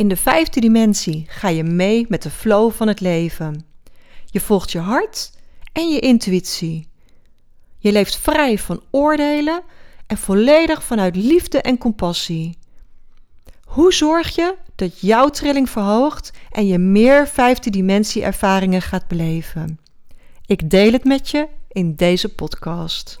In 0.00 0.08
de 0.08 0.16
vijfde 0.16 0.60
dimensie 0.60 1.24
ga 1.28 1.48
je 1.48 1.64
mee 1.64 2.06
met 2.08 2.22
de 2.22 2.30
flow 2.30 2.72
van 2.72 2.88
het 2.88 3.00
leven. 3.00 3.64
Je 4.26 4.40
volgt 4.40 4.72
je 4.72 4.78
hart 4.78 5.32
en 5.72 5.88
je 5.88 5.98
intuïtie. 6.00 6.88
Je 7.78 7.92
leeft 7.92 8.16
vrij 8.16 8.58
van 8.58 8.82
oordelen 8.90 9.62
en 10.06 10.16
volledig 10.16 10.82
vanuit 10.82 11.16
liefde 11.16 11.60
en 11.60 11.78
compassie. 11.78 12.58
Hoe 13.64 13.92
zorg 13.92 14.34
je 14.34 14.54
dat 14.74 15.00
jouw 15.00 15.28
trilling 15.28 15.70
verhoogt 15.70 16.32
en 16.50 16.66
je 16.66 16.78
meer 16.78 17.28
vijfde 17.28 17.70
dimensie 17.70 18.22
ervaringen 18.22 18.82
gaat 18.82 19.08
beleven? 19.08 19.80
Ik 20.46 20.70
deel 20.70 20.92
het 20.92 21.04
met 21.04 21.30
je 21.30 21.48
in 21.68 21.94
deze 21.94 22.34
podcast. 22.34 23.20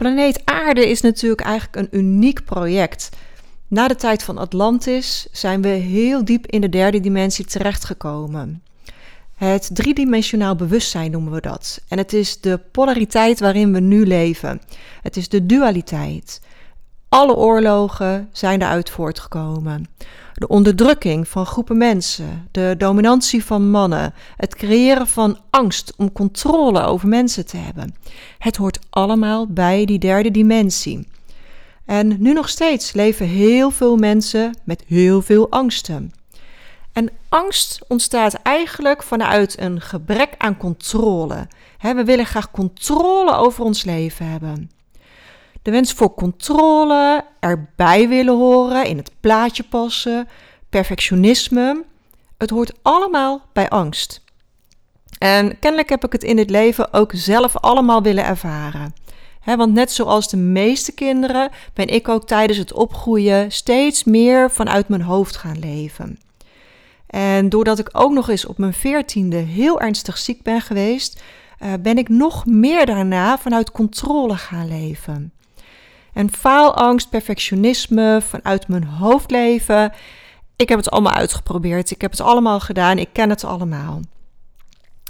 Planeet 0.00 0.40
Aarde 0.44 0.88
is 0.88 1.00
natuurlijk 1.00 1.40
eigenlijk 1.40 1.76
een 1.76 1.98
uniek 1.98 2.44
project. 2.44 3.08
Na 3.68 3.88
de 3.88 3.94
tijd 3.94 4.22
van 4.22 4.38
Atlantis 4.38 5.26
zijn 5.32 5.62
we 5.62 5.68
heel 5.68 6.24
diep 6.24 6.46
in 6.46 6.60
de 6.60 6.68
derde 6.68 7.00
dimensie 7.00 7.44
terechtgekomen. 7.44 8.62
Het 9.34 9.70
driedimensionaal 9.72 10.56
bewustzijn 10.56 11.10
noemen 11.10 11.32
we 11.32 11.40
dat. 11.40 11.80
En 11.88 11.98
het 11.98 12.12
is 12.12 12.40
de 12.40 12.60
polariteit 12.72 13.40
waarin 13.40 13.72
we 13.72 13.80
nu 13.80 14.06
leven. 14.06 14.60
Het 15.02 15.16
is 15.16 15.28
de 15.28 15.46
dualiteit. 15.46 16.40
Alle 17.10 17.36
oorlogen 17.36 18.28
zijn 18.32 18.62
eruit 18.62 18.90
voortgekomen. 18.90 19.88
De 20.34 20.48
onderdrukking 20.48 21.28
van 21.28 21.46
groepen 21.46 21.76
mensen, 21.76 22.48
de 22.50 22.74
dominantie 22.78 23.44
van 23.44 23.70
mannen, 23.70 24.14
het 24.36 24.54
creëren 24.54 25.06
van 25.06 25.38
angst 25.50 25.92
om 25.96 26.12
controle 26.12 26.82
over 26.82 27.08
mensen 27.08 27.46
te 27.46 27.56
hebben. 27.56 27.94
Het 28.38 28.56
hoort 28.56 28.78
allemaal 28.90 29.46
bij 29.46 29.84
die 29.84 29.98
derde 29.98 30.30
dimensie. 30.30 31.08
En 31.84 32.16
nu 32.18 32.32
nog 32.32 32.48
steeds 32.48 32.92
leven 32.92 33.26
heel 33.26 33.70
veel 33.70 33.96
mensen 33.96 34.56
met 34.64 34.84
heel 34.86 35.22
veel 35.22 35.50
angsten. 35.50 36.12
En 36.92 37.10
angst 37.28 37.84
ontstaat 37.88 38.34
eigenlijk 38.34 39.02
vanuit 39.02 39.60
een 39.60 39.80
gebrek 39.80 40.34
aan 40.38 40.56
controle. 40.56 41.46
we 41.80 42.04
willen 42.04 42.26
graag 42.26 42.50
controle 42.50 43.34
over 43.34 43.64
ons 43.64 43.84
leven 43.84 44.26
hebben. 44.26 44.70
De 45.62 45.70
wens 45.70 45.92
voor 45.92 46.14
controle, 46.14 47.24
erbij 47.40 48.08
willen 48.08 48.36
horen, 48.36 48.86
in 48.86 48.96
het 48.96 49.10
plaatje 49.20 49.62
passen, 49.62 50.28
perfectionisme. 50.68 51.84
Het 52.38 52.50
hoort 52.50 52.72
allemaal 52.82 53.42
bij 53.52 53.68
angst. 53.68 54.24
En 55.18 55.58
kennelijk 55.58 55.88
heb 55.88 56.04
ik 56.04 56.12
het 56.12 56.22
in 56.22 56.38
het 56.38 56.50
leven 56.50 56.92
ook 56.92 57.10
zelf 57.14 57.56
allemaal 57.56 58.02
willen 58.02 58.24
ervaren. 58.24 58.94
want 59.44 59.72
net 59.72 59.92
zoals 59.92 60.28
de 60.28 60.36
meeste 60.36 60.92
kinderen 60.92 61.50
ben 61.74 61.86
ik 61.86 62.08
ook 62.08 62.26
tijdens 62.26 62.58
het 62.58 62.72
opgroeien 62.72 63.52
steeds 63.52 64.04
meer 64.04 64.50
vanuit 64.50 64.88
mijn 64.88 65.02
hoofd 65.02 65.36
gaan 65.36 65.58
leven. 65.58 66.18
En 67.06 67.48
doordat 67.48 67.78
ik 67.78 67.88
ook 67.92 68.12
nog 68.12 68.28
eens 68.28 68.46
op 68.46 68.58
mijn 68.58 68.72
veertiende 68.72 69.36
heel 69.36 69.80
ernstig 69.80 70.18
ziek 70.18 70.42
ben 70.42 70.60
geweest, 70.60 71.22
uh, 71.62 71.72
ben 71.80 71.98
ik 71.98 72.08
nog 72.08 72.46
meer 72.46 72.86
daarna 72.86 73.38
vanuit 73.38 73.70
controle 73.70 74.36
gaan 74.36 74.68
leven. 74.68 75.32
En 76.20 76.32
faalangst, 76.32 77.10
perfectionisme, 77.10 78.20
vanuit 78.22 78.68
mijn 78.68 78.84
hoofd 78.84 79.30
leven. 79.30 79.92
Ik 80.56 80.68
heb 80.68 80.78
het 80.78 80.90
allemaal 80.90 81.12
uitgeprobeerd. 81.12 81.90
Ik 81.90 82.00
heb 82.00 82.10
het 82.10 82.20
allemaal 82.20 82.60
gedaan. 82.60 82.98
Ik 82.98 83.08
ken 83.12 83.30
het 83.30 83.44
allemaal. 83.44 84.00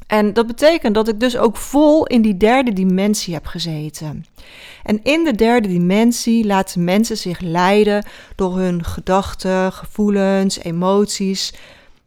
En 0.07 0.33
dat 0.33 0.47
betekent 0.47 0.95
dat 0.95 1.09
ik 1.09 1.21
dus 1.21 1.37
ook 1.37 1.57
vol 1.57 2.07
in 2.07 2.23
die 2.23 2.37
derde 2.37 2.73
dimensie 2.73 3.35
heb 3.35 3.47
gezeten. 3.47 4.27
En 4.83 5.01
in 5.03 5.25
de 5.25 5.35
derde 5.35 5.69
dimensie 5.69 6.47
laten 6.47 6.85
mensen 6.85 7.17
zich 7.17 7.41
leiden 7.41 8.05
door 8.37 8.59
hun 8.59 8.85
gedachten, 8.85 9.73
gevoelens, 9.73 10.59
emoties. 10.59 11.55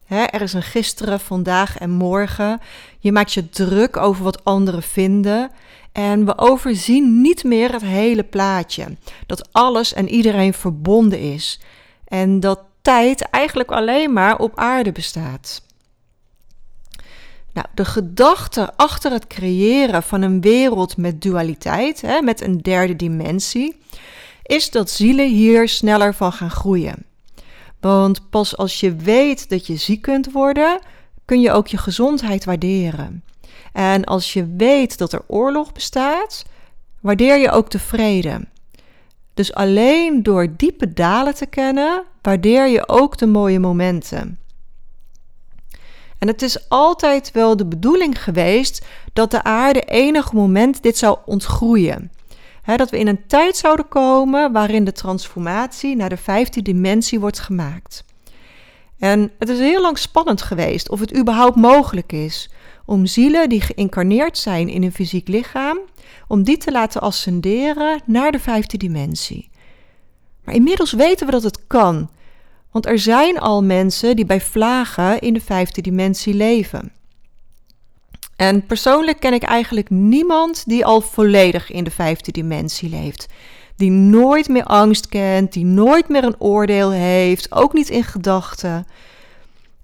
Er 0.07 0.41
is 0.41 0.53
een 0.53 0.63
gisteren, 0.63 1.19
vandaag 1.19 1.77
en 1.77 1.89
morgen. 1.89 2.59
Je 2.99 3.11
maakt 3.11 3.33
je 3.33 3.49
druk 3.49 3.97
over 3.97 4.23
wat 4.23 4.45
anderen 4.45 4.83
vinden. 4.83 5.51
En 5.91 6.25
we 6.25 6.37
overzien 6.37 7.21
niet 7.21 7.43
meer 7.43 7.71
het 7.71 7.81
hele 7.81 8.23
plaatje. 8.23 8.97
Dat 9.25 9.49
alles 9.51 9.93
en 9.93 10.09
iedereen 10.09 10.53
verbonden 10.53 11.19
is. 11.19 11.59
En 12.07 12.39
dat 12.39 12.59
tijd 12.81 13.21
eigenlijk 13.21 13.71
alleen 13.71 14.13
maar 14.13 14.37
op 14.37 14.51
aarde 14.55 14.91
bestaat. 14.91 15.61
Nou, 17.53 17.67
de 17.73 17.85
gedachte 17.85 18.69
achter 18.75 19.11
het 19.11 19.27
creëren 19.27 20.03
van 20.03 20.21
een 20.21 20.41
wereld 20.41 20.97
met 20.97 21.21
dualiteit, 21.21 22.01
hè, 22.01 22.21
met 22.21 22.41
een 22.41 22.57
derde 22.57 22.95
dimensie, 22.95 23.81
is 24.43 24.69
dat 24.69 24.89
zielen 24.89 25.29
hier 25.29 25.69
sneller 25.69 26.13
van 26.13 26.31
gaan 26.31 26.51
groeien. 26.51 27.05
Want 27.83 28.29
pas 28.29 28.57
als 28.57 28.79
je 28.79 28.95
weet 28.95 29.49
dat 29.49 29.67
je 29.67 29.75
ziek 29.75 30.01
kunt 30.01 30.31
worden, 30.31 30.79
kun 31.25 31.41
je 31.41 31.51
ook 31.51 31.67
je 31.67 31.77
gezondheid 31.77 32.45
waarderen. 32.45 33.23
En 33.73 34.03
als 34.03 34.33
je 34.33 34.55
weet 34.57 34.97
dat 34.97 35.13
er 35.13 35.21
oorlog 35.27 35.71
bestaat, 35.71 36.45
waardeer 36.99 37.37
je 37.37 37.51
ook 37.51 37.69
de 37.69 37.79
vrede. 37.79 38.47
Dus 39.33 39.53
alleen 39.53 40.23
door 40.23 40.55
diepe 40.57 40.93
dalen 40.93 41.35
te 41.35 41.45
kennen, 41.45 42.03
waardeer 42.21 42.67
je 42.67 42.87
ook 42.87 43.17
de 43.17 43.27
mooie 43.27 43.59
momenten. 43.59 44.39
En 46.19 46.27
het 46.27 46.41
is 46.41 46.69
altijd 46.69 47.31
wel 47.31 47.57
de 47.57 47.65
bedoeling 47.65 48.23
geweest 48.23 48.85
dat 49.13 49.31
de 49.31 49.43
aarde 49.43 49.81
enig 49.81 50.33
moment 50.33 50.83
dit 50.83 50.97
zou 50.97 51.17
ontgroeien. 51.25 52.11
Dat 52.65 52.89
we 52.89 52.99
in 52.99 53.07
een 53.07 53.27
tijd 53.27 53.57
zouden 53.57 53.87
komen 53.87 54.51
waarin 54.51 54.83
de 54.83 54.91
transformatie 54.91 55.95
naar 55.95 56.09
de 56.09 56.17
vijfde 56.17 56.61
dimensie 56.61 57.19
wordt 57.19 57.39
gemaakt. 57.39 58.03
En 58.99 59.31
het 59.39 59.49
is 59.49 59.59
heel 59.59 59.81
lang 59.81 59.97
spannend 59.97 60.41
geweest 60.41 60.89
of 60.89 60.99
het 60.99 61.17
überhaupt 61.17 61.55
mogelijk 61.55 62.11
is 62.11 62.49
om 62.85 63.05
zielen 63.05 63.49
die 63.49 63.61
geïncarneerd 63.61 64.37
zijn 64.37 64.69
in 64.69 64.83
een 64.83 64.91
fysiek 64.91 65.27
lichaam, 65.27 65.79
om 66.27 66.43
die 66.43 66.57
te 66.57 66.71
laten 66.71 67.01
ascenderen 67.01 68.01
naar 68.05 68.31
de 68.31 68.39
vijfde 68.39 68.77
dimensie. 68.77 69.49
Maar 70.43 70.55
inmiddels 70.55 70.91
weten 70.91 71.25
we 71.25 71.31
dat 71.31 71.43
het 71.43 71.67
kan, 71.67 72.09
want 72.71 72.85
er 72.85 72.99
zijn 72.99 73.39
al 73.39 73.63
mensen 73.63 74.15
die 74.15 74.25
bij 74.25 74.41
vlagen 74.41 75.19
in 75.19 75.33
de 75.33 75.41
vijfde 75.41 75.81
dimensie 75.81 76.33
leven. 76.33 76.91
En 78.35 78.65
persoonlijk 78.65 79.19
ken 79.19 79.33
ik 79.33 79.43
eigenlijk 79.43 79.89
niemand 79.89 80.63
die 80.65 80.85
al 80.85 81.01
volledig 81.01 81.71
in 81.71 81.83
de 81.83 81.91
vijfde 81.91 82.31
dimensie 82.31 82.89
leeft. 82.89 83.27
Die 83.75 83.91
nooit 83.91 84.47
meer 84.47 84.63
angst 84.63 85.07
kent, 85.07 85.53
die 85.53 85.65
nooit 85.65 86.09
meer 86.09 86.23
een 86.23 86.39
oordeel 86.39 86.91
heeft, 86.91 87.51
ook 87.51 87.73
niet 87.73 87.89
in 87.89 88.03
gedachten. 88.03 88.85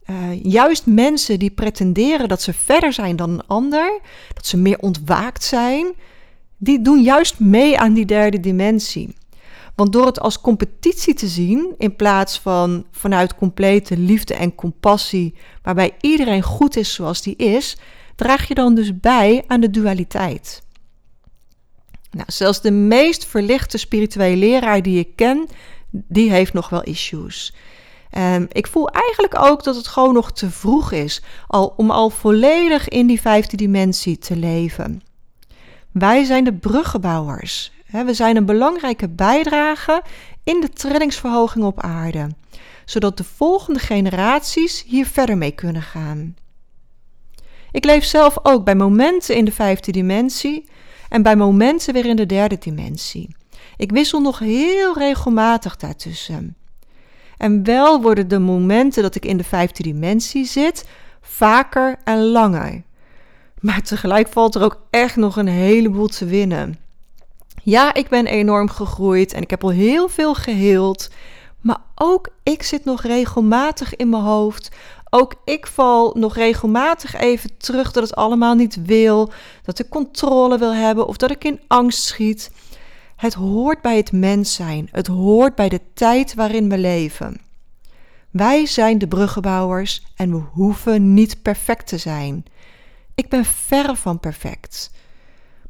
Uh, 0.09 0.43
juist 0.43 0.85
mensen 0.85 1.39
die 1.39 1.51
pretenderen 1.51 2.27
dat 2.27 2.41
ze 2.41 2.53
verder 2.53 2.93
zijn 2.93 3.15
dan 3.15 3.29
een 3.29 3.47
ander, 3.47 3.99
dat 4.33 4.45
ze 4.45 4.57
meer 4.57 4.79
ontwaakt 4.79 5.43
zijn, 5.43 5.93
die 6.57 6.81
doen 6.81 7.01
juist 7.01 7.39
mee 7.39 7.79
aan 7.79 7.93
die 7.93 8.05
derde 8.05 8.39
dimensie. 8.39 9.15
Want 9.75 9.93
door 9.93 10.05
het 10.05 10.19
als 10.19 10.41
competitie 10.41 11.13
te 11.13 11.27
zien, 11.27 11.73
in 11.77 11.95
plaats 11.95 12.39
van 12.39 12.85
vanuit 12.91 13.35
complete 13.35 13.97
liefde 13.97 14.33
en 14.33 14.55
compassie, 14.55 15.35
waarbij 15.63 15.91
iedereen 16.01 16.41
goed 16.41 16.75
is 16.75 16.93
zoals 16.93 17.21
die 17.21 17.35
is, 17.35 17.77
draag 18.19 18.47
je 18.47 18.53
dan 18.53 18.75
dus 18.75 18.99
bij 18.99 19.43
aan 19.47 19.59
de 19.59 19.69
dualiteit. 19.69 20.61
Nou, 22.11 22.25
zelfs 22.27 22.61
de 22.61 22.71
meest 22.71 23.25
verlichte 23.25 23.77
spirituele 23.77 24.35
leraar 24.35 24.81
die 24.81 24.99
ik 24.99 25.15
ken, 25.15 25.47
die 25.89 26.31
heeft 26.31 26.53
nog 26.53 26.69
wel 26.69 26.83
issues. 26.83 27.53
Um, 28.17 28.47
ik 28.51 28.67
voel 28.67 28.89
eigenlijk 28.89 29.37
ook 29.39 29.63
dat 29.63 29.75
het 29.75 29.87
gewoon 29.87 30.13
nog 30.13 30.31
te 30.31 30.49
vroeg 30.49 30.91
is 30.91 31.21
al, 31.47 31.73
om 31.77 31.91
al 31.91 32.09
volledig 32.09 32.87
in 32.87 33.07
die 33.07 33.21
vijfde 33.21 33.57
dimensie 33.57 34.17
te 34.17 34.35
leven. 34.35 35.01
Wij 35.91 36.23
zijn 36.23 36.43
de 36.43 36.53
bruggenbouwers. 36.53 37.71
We 37.85 38.13
zijn 38.13 38.35
een 38.35 38.45
belangrijke 38.45 39.09
bijdrage 39.09 40.03
in 40.43 40.61
de 40.61 40.69
trillingsverhoging 40.69 41.65
op 41.65 41.81
aarde, 41.81 42.29
zodat 42.85 43.17
de 43.17 43.23
volgende 43.23 43.79
generaties 43.79 44.83
hier 44.87 45.05
verder 45.05 45.37
mee 45.37 45.51
kunnen 45.51 45.81
gaan. 45.81 46.35
Ik 47.71 47.85
leef 47.85 48.03
zelf 48.03 48.37
ook 48.43 48.63
bij 48.63 48.75
momenten 48.75 49.35
in 49.35 49.45
de 49.45 49.51
vijfde 49.51 49.91
dimensie 49.91 50.69
en 51.09 51.21
bij 51.21 51.35
momenten 51.35 51.93
weer 51.93 52.05
in 52.05 52.15
de 52.15 52.25
derde 52.25 52.57
dimensie. 52.57 53.35
Ik 53.77 53.91
wissel 53.91 54.21
nog 54.21 54.39
heel 54.39 54.97
regelmatig 54.97 55.75
daartussen. 55.75 56.55
En 57.37 57.63
wel 57.63 58.01
worden 58.01 58.27
de 58.27 58.39
momenten 58.39 59.03
dat 59.03 59.15
ik 59.15 59.25
in 59.25 59.37
de 59.37 59.43
vijfde 59.43 59.83
dimensie 59.83 60.45
zit 60.45 60.87
vaker 61.21 61.95
en 62.03 62.25
langer. 62.25 62.83
Maar 63.59 63.81
tegelijk 63.81 64.27
valt 64.27 64.55
er 64.55 64.63
ook 64.63 64.81
echt 64.89 65.15
nog 65.15 65.37
een 65.37 65.47
heleboel 65.47 66.07
te 66.07 66.25
winnen. 66.25 66.79
Ja, 67.63 67.93
ik 67.93 68.07
ben 68.07 68.25
enorm 68.25 68.69
gegroeid 68.69 69.33
en 69.33 69.41
ik 69.41 69.49
heb 69.49 69.63
al 69.63 69.69
heel 69.69 70.09
veel 70.09 70.33
geheeld. 70.33 71.09
Maar 71.61 71.81
ook 71.95 72.29
ik 72.43 72.63
zit 72.63 72.85
nog 72.85 73.01
regelmatig 73.01 73.95
in 73.95 74.09
mijn 74.09 74.23
hoofd. 74.23 74.71
Ook 75.09 75.35
ik 75.45 75.67
val 75.67 76.15
nog 76.17 76.35
regelmatig 76.35 77.15
even 77.15 77.57
terug 77.57 77.91
dat 77.91 78.03
het 78.03 78.15
allemaal 78.15 78.55
niet 78.55 78.85
wil. 78.85 79.31
Dat 79.63 79.79
ik 79.79 79.89
controle 79.89 80.57
wil 80.57 80.73
hebben 80.73 81.07
of 81.07 81.17
dat 81.17 81.31
ik 81.31 81.43
in 81.43 81.61
angst 81.67 82.03
schiet. 82.03 82.51
Het 83.15 83.33
hoort 83.33 83.81
bij 83.81 83.97
het 83.97 84.11
mens 84.11 84.53
zijn. 84.53 84.89
Het 84.91 85.07
hoort 85.07 85.55
bij 85.55 85.69
de 85.69 85.81
tijd 85.93 86.33
waarin 86.33 86.69
we 86.69 86.77
leven. 86.77 87.41
Wij 88.29 88.65
zijn 88.65 88.97
de 88.97 89.07
bruggenbouwers 89.07 90.03
en 90.15 90.31
we 90.31 90.43
hoeven 90.51 91.13
niet 91.13 91.41
perfect 91.41 91.87
te 91.87 91.97
zijn. 91.97 92.45
Ik 93.15 93.29
ben 93.29 93.45
verre 93.45 93.95
van 93.95 94.19
perfect. 94.19 94.91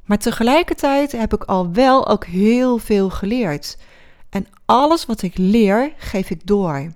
Maar 0.05 0.17
tegelijkertijd 0.17 1.11
heb 1.11 1.33
ik 1.33 1.43
al 1.43 1.71
wel 1.71 2.07
ook 2.07 2.25
heel 2.25 2.77
veel 2.77 3.09
geleerd. 3.09 3.77
En 4.29 4.47
alles 4.65 5.05
wat 5.05 5.21
ik 5.21 5.37
leer, 5.37 5.93
geef 5.97 6.29
ik 6.29 6.45
door. 6.45 6.93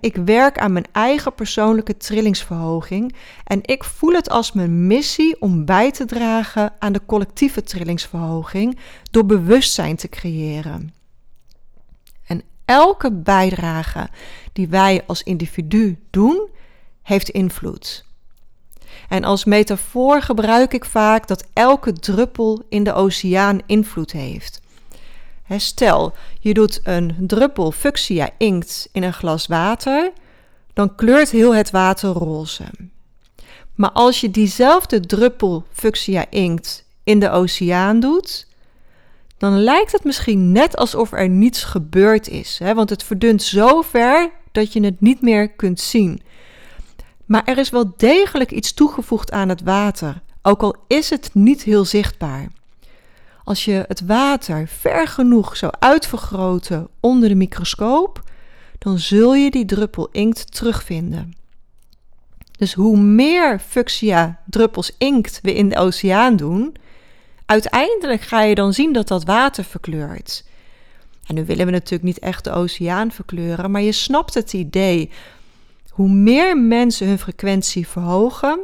Ik 0.00 0.16
werk 0.16 0.58
aan 0.58 0.72
mijn 0.72 0.86
eigen 0.92 1.34
persoonlijke 1.34 1.96
trillingsverhoging 1.96 3.14
en 3.44 3.58
ik 3.62 3.84
voel 3.84 4.12
het 4.12 4.30
als 4.30 4.52
mijn 4.52 4.86
missie 4.86 5.40
om 5.40 5.64
bij 5.64 5.92
te 5.92 6.04
dragen 6.04 6.72
aan 6.78 6.92
de 6.92 7.00
collectieve 7.06 7.62
trillingsverhoging 7.62 8.78
door 9.10 9.26
bewustzijn 9.26 9.96
te 9.96 10.08
creëren. 10.08 10.94
En 12.26 12.42
elke 12.64 13.12
bijdrage 13.12 14.08
die 14.52 14.68
wij 14.68 15.04
als 15.06 15.22
individu 15.22 15.98
doen, 16.10 16.48
heeft 17.02 17.28
invloed. 17.28 18.04
En 19.08 19.24
als 19.24 19.44
metafoor 19.44 20.22
gebruik 20.22 20.72
ik 20.72 20.84
vaak 20.84 21.26
dat 21.26 21.46
elke 21.52 21.92
druppel 21.92 22.62
in 22.68 22.84
de 22.84 22.92
oceaan 22.92 23.60
invloed 23.66 24.12
heeft. 24.12 24.60
Stel, 25.50 26.14
je 26.40 26.54
doet 26.54 26.80
een 26.82 27.16
druppel 27.18 27.70
fuchsia 27.72 28.30
inkt 28.38 28.88
in 28.92 29.02
een 29.02 29.12
glas 29.12 29.46
water, 29.46 30.12
dan 30.72 30.94
kleurt 30.94 31.30
heel 31.30 31.54
het 31.54 31.70
water 31.70 32.10
roze. 32.10 32.64
Maar 33.74 33.90
als 33.90 34.20
je 34.20 34.30
diezelfde 34.30 35.00
druppel 35.00 35.64
fuchsia 35.72 36.24
inkt 36.30 36.84
in 37.04 37.18
de 37.18 37.30
oceaan 37.30 38.00
doet, 38.00 38.46
dan 39.38 39.62
lijkt 39.62 39.92
het 39.92 40.04
misschien 40.04 40.52
net 40.52 40.76
alsof 40.76 41.12
er 41.12 41.28
niets 41.28 41.64
gebeurd 41.64 42.28
is. 42.28 42.58
Hè? 42.58 42.74
Want 42.74 42.90
het 42.90 43.02
verdunt 43.02 43.42
zo 43.42 43.82
ver 43.82 44.30
dat 44.52 44.72
je 44.72 44.84
het 44.84 45.00
niet 45.00 45.20
meer 45.20 45.48
kunt 45.48 45.80
zien. 45.80 46.22
Maar 47.24 47.44
er 47.44 47.58
is 47.58 47.70
wel 47.70 47.92
degelijk 47.96 48.50
iets 48.50 48.74
toegevoegd 48.74 49.32
aan 49.32 49.48
het 49.48 49.62
water, 49.62 50.22
ook 50.42 50.62
al 50.62 50.76
is 50.86 51.10
het 51.10 51.30
niet 51.32 51.62
heel 51.62 51.84
zichtbaar. 51.84 52.48
Als 53.46 53.64
je 53.64 53.84
het 53.88 54.00
water 54.00 54.68
ver 54.68 55.08
genoeg 55.08 55.56
zou 55.56 55.72
uitvergroten 55.78 56.88
onder 57.00 57.28
de 57.28 57.34
microscoop, 57.34 58.22
dan 58.78 58.98
zul 58.98 59.34
je 59.34 59.50
die 59.50 59.64
druppel 59.64 60.08
inkt 60.12 60.52
terugvinden. 60.54 61.34
Dus 62.58 62.72
hoe 62.74 62.96
meer 62.96 63.58
fuchsia 63.58 64.40
druppels 64.46 64.92
inkt 64.98 65.38
we 65.42 65.54
in 65.54 65.68
de 65.68 65.76
oceaan 65.76 66.36
doen, 66.36 66.74
uiteindelijk 67.44 68.20
ga 68.20 68.42
je 68.42 68.54
dan 68.54 68.72
zien 68.72 68.92
dat 68.92 69.08
dat 69.08 69.24
water 69.24 69.64
verkleurt. 69.64 70.44
En 71.26 71.34
nu 71.34 71.44
willen 71.44 71.66
we 71.66 71.72
natuurlijk 71.72 72.02
niet 72.02 72.18
echt 72.18 72.44
de 72.44 72.52
oceaan 72.52 73.10
verkleuren, 73.10 73.70
maar 73.70 73.82
je 73.82 73.92
snapt 73.92 74.34
het 74.34 74.52
idee. 74.52 75.10
Hoe 75.90 76.08
meer 76.08 76.58
mensen 76.58 77.06
hun 77.06 77.18
frequentie 77.18 77.88
verhogen, 77.88 78.60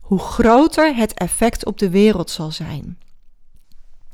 hoe 0.00 0.18
groter 0.18 0.96
het 0.96 1.14
effect 1.14 1.66
op 1.66 1.78
de 1.78 1.90
wereld 1.90 2.30
zal 2.30 2.50
zijn. 2.50 3.01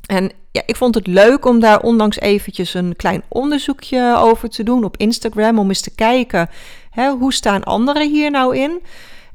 En 0.09 0.31
ja, 0.51 0.61
ik 0.65 0.75
vond 0.75 0.95
het 0.95 1.07
leuk 1.07 1.45
om 1.45 1.59
daar 1.59 1.81
ondanks 1.81 2.19
eventjes 2.19 2.73
een 2.73 2.95
klein 2.95 3.23
onderzoekje 3.27 4.15
over 4.17 4.49
te 4.49 4.63
doen 4.63 4.83
op 4.83 4.97
Instagram. 4.97 5.59
Om 5.59 5.67
eens 5.67 5.81
te 5.81 5.95
kijken, 5.95 6.49
hè, 6.89 7.09
hoe 7.09 7.33
staan 7.33 7.63
anderen 7.63 8.09
hier 8.09 8.31
nou 8.31 8.57
in? 8.57 8.81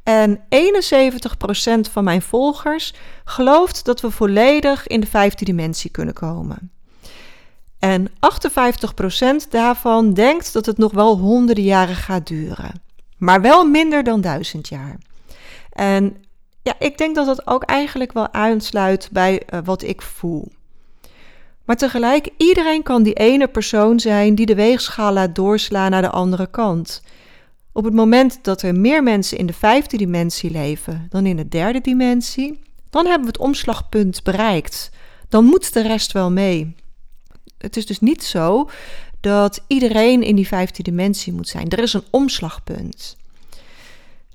En 0.03 0.41
71% 0.49 1.91
van 1.91 2.05
mijn 2.05 2.23
volgers 2.23 2.95
gelooft 3.25 3.85
dat 3.85 4.01
we 4.01 4.11
volledig 4.11 4.87
in 4.87 5.01
de 5.01 5.07
vijfde 5.07 5.45
dimensie 5.45 5.91
kunnen 5.91 6.15
komen. 6.15 6.73
En 7.79 8.09
58% 8.09 8.13
daarvan 9.51 10.15
denkt 10.15 10.53
dat 10.53 10.67
het 10.67 10.79
nog 10.79 10.93
wel 10.93 11.19
honderden 11.19 11.65
jaren 11.65 11.97
gaat 11.97 12.27
duren. 12.27 12.83
Maar 13.17 13.41
wel 13.41 13.65
minder 13.65 14.05
dan 14.05 14.21
duizend 14.21 14.69
jaar. 14.69 14.99
En 15.71 16.17
ja, 16.63 16.75
ik 16.79 16.99
denk 16.99 17.15
dat 17.15 17.27
dat 17.27 17.47
ook 17.47 17.63
eigenlijk 17.63 18.13
wel 18.13 18.33
aansluit 18.33 19.09
bij 19.13 19.43
uh, 19.55 19.61
wat 19.65 19.83
ik 19.83 20.03
voel. 20.03 20.53
Maar 21.65 21.77
tegelijk, 21.77 22.29
iedereen 22.37 22.83
kan 22.83 23.03
die 23.03 23.15
ene 23.15 23.49
persoon 23.49 24.01
zijn 24.01 24.35
die 24.35 24.47
de 24.47 24.55
weegschaal 24.55 25.13
laat 25.13 25.35
doorslaan 25.35 25.91
naar 25.91 26.03
de 26.03 26.11
andere 26.11 26.47
kant. 26.51 27.03
Op 27.73 27.85
het 27.85 27.95
moment 27.95 28.39
dat 28.43 28.63
er 28.63 28.75
meer 28.75 29.03
mensen 29.03 29.39
in 29.39 29.47
de 29.47 29.53
vijfde 29.53 29.97
dimensie 29.97 30.51
leven 30.51 31.07
dan 31.09 31.27
in 31.27 31.37
de 31.37 31.49
derde 31.49 31.81
dimensie, 31.81 32.61
dan 32.91 33.05
hebben 33.07 33.23
we 33.23 33.33
het 33.33 33.39
omslagpunt 33.39 34.23
bereikt. 34.23 34.91
Dan 35.29 35.45
moet 35.45 35.73
de 35.73 35.83
rest 35.83 36.13
wel 36.13 36.31
mee. 36.31 36.75
Het 37.59 37.77
is 37.77 37.87
dus 37.87 38.01
niet 38.01 38.25
zo 38.25 38.71
dat 39.21 39.61
iedereen 39.67 40.23
in 40.23 40.37
die 40.37 40.47
vijfde 40.47 40.83
dimensie 40.83 41.33
moet 41.33 41.49
zijn. 41.49 41.69
Er 41.69 41.79
is 41.79 41.93
een 41.93 42.05
omslagpunt. 42.11 43.17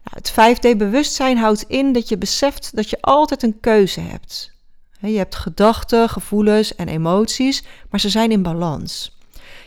Nou, 0.04 0.22
het 0.22 0.32
5D-bewustzijn 0.32 1.38
houdt 1.38 1.66
in 1.68 1.94
dat 1.94 2.10
je 2.10 2.18
beseft 2.18 2.76
dat 2.76 2.90
je 2.90 3.02
altijd 3.02 3.44
een 3.44 3.60
keuze 3.60 4.00
hebt. 4.00 4.52
Je 5.02 5.18
hebt 5.18 5.36
gedachten, 5.36 6.10
gevoelens 6.10 6.76
en 6.76 6.88
emoties, 6.88 7.64
maar 7.90 8.00
ze 8.00 8.10
zijn 8.10 8.32
in 8.32 8.42
balans. 8.42 9.18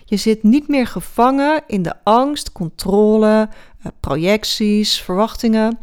Je 0.05 0.17
zit 0.17 0.43
niet 0.43 0.69
meer 0.69 0.87
gevangen 0.87 1.63
in 1.67 1.83
de 1.83 1.95
angst, 2.05 2.53
controle, 2.53 3.49
eh, 3.83 3.93
projecties, 4.01 5.01
verwachtingen. 5.01 5.79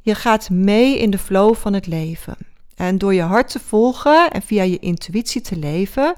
Je 0.00 0.14
gaat 0.14 0.50
mee 0.50 0.98
in 0.98 1.10
de 1.10 1.18
flow 1.18 1.54
van 1.54 1.72
het 1.72 1.86
leven. 1.86 2.36
En 2.74 2.98
door 2.98 3.14
je 3.14 3.22
hart 3.22 3.50
te 3.50 3.60
volgen 3.60 4.30
en 4.30 4.42
via 4.42 4.62
je 4.62 4.78
intuïtie 4.78 5.40
te 5.40 5.56
leven, 5.56 6.14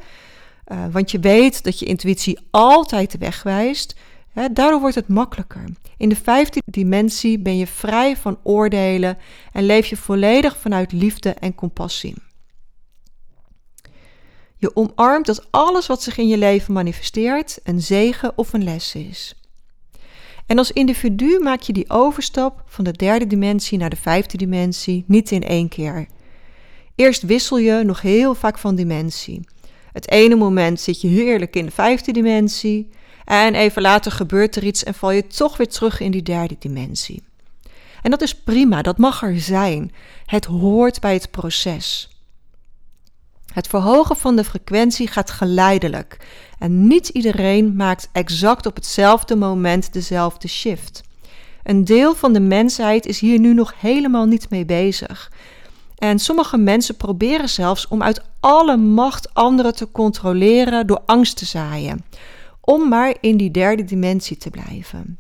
uh, 0.73 0.85
want 0.91 1.11
je 1.11 1.19
weet 1.19 1.65
dat 1.65 1.79
je 1.79 1.87
intuïtie 1.87 2.39
altijd 2.51 3.13
de 3.13 3.19
weg 3.19 3.43
wijst, 3.43 3.95
daardoor 4.33 4.81
wordt 4.81 4.95
het 4.95 5.09
makkelijker. 5.09 5.65
In 5.97 6.09
de 6.09 6.17
vijfde 6.17 6.63
dimensie 6.65 7.39
ben 7.39 7.57
je 7.57 7.67
vrij 7.67 8.17
van 8.17 8.39
oordelen 8.43 9.19
en 9.53 9.65
leef 9.65 9.87
je 9.87 9.97
volledig 9.97 10.57
vanuit 10.57 10.93
liefde 10.93 11.31
en 11.31 11.55
compassie. 11.55 12.15
Je 14.61 14.77
omarmt 14.77 15.27
dat 15.27 15.47
alles 15.51 15.87
wat 15.87 16.03
zich 16.03 16.17
in 16.19 16.29
je 16.29 16.39
leven 16.39 16.73
manifesteert 16.73 17.59
een 17.65 17.81
zegen 17.81 18.33
of 18.37 18.53
een 18.53 18.65
les 18.65 18.95
is. 18.95 19.35
En 20.47 20.59
als 20.59 20.73
individu 20.73 21.39
maak 21.39 21.61
je 21.61 21.73
die 21.73 21.91
overstap 21.91 22.63
van 22.67 22.85
de 22.85 22.93
derde 22.93 23.27
dimensie 23.27 23.79
naar 23.79 23.91
de 23.91 23.97
vijfde 23.97 24.37
dimensie 24.37 25.05
niet 25.07 25.31
in 25.31 25.43
één 25.43 25.69
keer. 25.69 26.07
Eerst 26.95 27.23
wissel 27.23 27.59
je 27.59 27.83
nog 27.85 28.01
heel 28.01 28.35
vaak 28.35 28.59
van 28.59 28.75
dimensie. 28.75 29.41
Het 29.93 30.11
ene 30.11 30.35
moment 30.35 30.81
zit 30.81 31.01
je 31.01 31.09
heerlijk 31.09 31.57
in 31.57 31.65
de 31.65 31.71
vijfde 31.71 32.13
dimensie 32.13 32.89
en 33.25 33.55
even 33.55 33.83
later 33.83 34.13
gebeurt 34.13 34.57
er 34.57 34.65
iets 34.65 34.85
en 34.85 34.95
val 34.95 35.11
je 35.11 35.27
toch 35.27 35.57
weer 35.57 35.69
terug 35.69 36.01
in 36.01 36.11
die 36.11 36.23
derde 36.23 36.57
dimensie. 36.59 37.23
En 38.03 38.11
dat 38.11 38.21
is 38.21 38.35
prima, 38.35 38.83
dat 38.83 38.99
mag 38.99 39.23
er 39.23 39.41
zijn. 39.41 39.93
Het 40.25 40.45
hoort 40.45 41.01
bij 41.01 41.13
het 41.13 41.31
proces. 41.31 42.09
Het 43.53 43.67
verhogen 43.67 44.17
van 44.17 44.37
de 44.37 44.45
frequentie 44.45 45.09
gaat 45.09 45.31
geleidelijk 45.31 46.17
en 46.59 46.87
niet 46.87 47.09
iedereen 47.09 47.77
maakt 47.77 48.09
exact 48.13 48.67
op 48.67 48.75
hetzelfde 48.75 49.37
moment 49.37 49.93
dezelfde 49.93 50.49
shift. 50.49 51.03
Een 51.63 51.85
deel 51.85 52.15
van 52.15 52.33
de 52.33 52.41
mensheid 52.41 53.07
is 53.07 53.21
hier 53.21 53.39
nu 53.39 53.55
nog 53.55 53.75
helemaal 53.77 54.27
niet 54.27 54.51
mee 54.51 54.65
bezig. 54.65 55.33
En 55.99 56.19
sommige 56.19 56.57
mensen 56.57 56.97
proberen 56.97 57.49
zelfs 57.49 57.89
om 57.89 58.03
uit 58.03 58.23
alle 58.41 58.77
macht 58.77 59.35
anderen 59.35 59.75
te 59.75 59.91
controleren 59.91 60.87
door 60.87 61.03
angst 61.07 61.37
te 61.37 61.45
zaaien, 61.45 62.05
om 62.61 62.89
maar 62.89 63.17
in 63.21 63.37
die 63.37 63.51
derde 63.51 63.85
dimensie 63.85 64.37
te 64.37 64.51
blijven. 64.51 65.19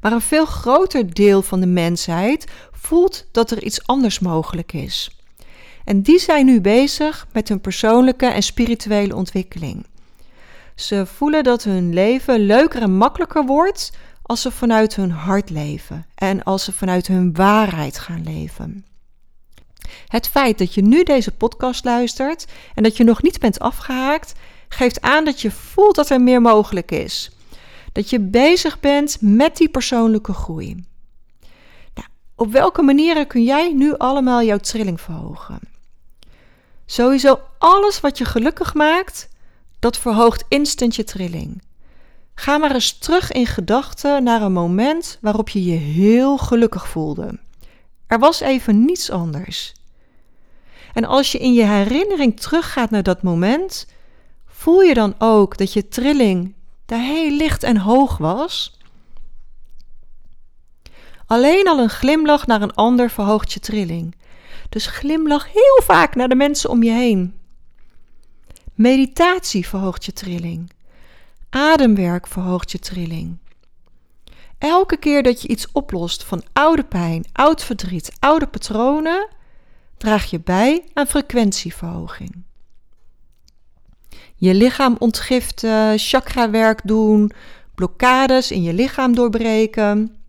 Maar 0.00 0.12
een 0.12 0.20
veel 0.20 0.46
groter 0.46 1.14
deel 1.14 1.42
van 1.42 1.60
de 1.60 1.66
mensheid 1.66 2.46
voelt 2.72 3.26
dat 3.32 3.50
er 3.50 3.62
iets 3.62 3.86
anders 3.86 4.18
mogelijk 4.18 4.72
is. 4.72 5.19
En 5.84 6.02
die 6.02 6.18
zijn 6.18 6.46
nu 6.46 6.60
bezig 6.60 7.26
met 7.32 7.48
hun 7.48 7.60
persoonlijke 7.60 8.26
en 8.26 8.42
spirituele 8.42 9.16
ontwikkeling. 9.16 9.86
Ze 10.74 11.06
voelen 11.06 11.44
dat 11.44 11.64
hun 11.64 11.94
leven 11.94 12.46
leuker 12.46 12.82
en 12.82 12.96
makkelijker 12.96 13.46
wordt 13.46 13.92
als 14.22 14.40
ze 14.40 14.50
vanuit 14.50 14.96
hun 14.96 15.10
hart 15.10 15.50
leven 15.50 16.06
en 16.14 16.42
als 16.42 16.64
ze 16.64 16.72
vanuit 16.72 17.06
hun 17.06 17.32
waarheid 17.34 17.98
gaan 17.98 18.22
leven. 18.22 18.84
Het 20.06 20.28
feit 20.28 20.58
dat 20.58 20.74
je 20.74 20.82
nu 20.82 21.02
deze 21.02 21.30
podcast 21.30 21.84
luistert 21.84 22.46
en 22.74 22.82
dat 22.82 22.96
je 22.96 23.04
nog 23.04 23.22
niet 23.22 23.38
bent 23.38 23.58
afgehaakt, 23.58 24.32
geeft 24.68 25.00
aan 25.00 25.24
dat 25.24 25.40
je 25.40 25.50
voelt 25.50 25.94
dat 25.94 26.10
er 26.10 26.20
meer 26.20 26.40
mogelijk 26.40 26.90
is. 26.90 27.30
Dat 27.92 28.10
je 28.10 28.20
bezig 28.20 28.80
bent 28.80 29.16
met 29.20 29.56
die 29.56 29.68
persoonlijke 29.68 30.32
groei. 30.32 30.84
Op 32.40 32.52
welke 32.52 32.82
manieren 32.82 33.26
kun 33.26 33.42
jij 33.42 33.72
nu 33.72 33.96
allemaal 33.96 34.42
jouw 34.42 34.58
trilling 34.58 35.00
verhogen? 35.00 35.60
Sowieso 36.86 37.40
alles 37.58 38.00
wat 38.00 38.18
je 38.18 38.24
gelukkig 38.24 38.74
maakt, 38.74 39.28
dat 39.78 39.98
verhoogt 39.98 40.44
instant 40.48 40.96
je 40.96 41.04
trilling. 41.04 41.62
Ga 42.34 42.58
maar 42.58 42.74
eens 42.74 42.98
terug 42.98 43.32
in 43.32 43.46
gedachten 43.46 44.22
naar 44.22 44.42
een 44.42 44.52
moment 44.52 45.18
waarop 45.20 45.48
je 45.48 45.64
je 45.64 45.76
heel 45.76 46.38
gelukkig 46.38 46.88
voelde. 46.88 47.38
Er 48.06 48.18
was 48.18 48.40
even 48.40 48.84
niets 48.84 49.10
anders. 49.10 49.74
En 50.94 51.04
als 51.04 51.32
je 51.32 51.38
in 51.38 51.52
je 51.52 51.64
herinnering 51.64 52.40
teruggaat 52.40 52.90
naar 52.90 53.02
dat 53.02 53.22
moment, 53.22 53.86
voel 54.46 54.80
je 54.80 54.94
dan 54.94 55.14
ook 55.18 55.58
dat 55.58 55.72
je 55.72 55.88
trilling 55.88 56.54
daar 56.86 57.02
heel 57.02 57.30
licht 57.30 57.62
en 57.62 57.76
hoog 57.76 58.16
was? 58.18 58.79
Alleen 61.30 61.68
al 61.68 61.78
een 61.78 61.90
glimlach 61.90 62.46
naar 62.46 62.62
een 62.62 62.74
ander 62.74 63.10
verhoogt 63.10 63.52
je 63.52 63.60
trilling. 63.60 64.14
Dus 64.68 64.86
glimlach 64.86 65.46
heel 65.52 65.82
vaak 65.84 66.14
naar 66.14 66.28
de 66.28 66.34
mensen 66.34 66.70
om 66.70 66.82
je 66.82 66.90
heen. 66.90 67.34
Meditatie 68.74 69.68
verhoogt 69.68 70.04
je 70.04 70.12
trilling. 70.12 70.70
Ademwerk 71.50 72.26
verhoogt 72.26 72.70
je 72.70 72.78
trilling. 72.78 73.38
Elke 74.58 74.96
keer 74.96 75.22
dat 75.22 75.42
je 75.42 75.48
iets 75.48 75.72
oplost 75.72 76.24
van 76.24 76.42
oude 76.52 76.84
pijn, 76.84 77.24
oud 77.32 77.64
verdriet, 77.64 78.12
oude 78.18 78.46
patronen, 78.46 79.28
draag 79.96 80.30
je 80.30 80.40
bij 80.40 80.84
aan 80.92 81.06
frequentieverhoging. 81.06 82.42
Je 84.34 84.54
lichaam 84.54 84.96
ontgiften, 84.98 85.98
chakrawerk 85.98 86.80
doen, 86.84 87.30
blokkades 87.74 88.50
in 88.50 88.62
je 88.62 88.72
lichaam 88.72 89.14
doorbreken, 89.14 90.19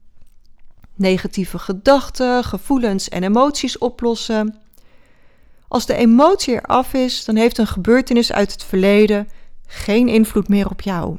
negatieve 1.01 1.59
gedachten, 1.59 2.43
gevoelens 2.43 3.09
en 3.09 3.23
emoties 3.23 3.77
oplossen. 3.77 4.59
Als 5.67 5.85
de 5.85 5.95
emotie 5.95 6.53
eraf 6.53 6.93
is, 6.93 7.25
dan 7.25 7.35
heeft 7.35 7.57
een 7.57 7.67
gebeurtenis 7.67 8.31
uit 8.31 8.51
het 8.51 8.63
verleden 8.63 9.29
geen 9.67 10.07
invloed 10.07 10.47
meer 10.47 10.69
op 10.69 10.81
jou. 10.81 11.17